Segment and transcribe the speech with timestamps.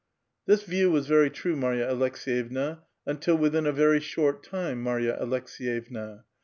[0.47, 6.23] This view was very true, Marva Aleks^yevna, until within a very short time, Marva Aleks^jevna.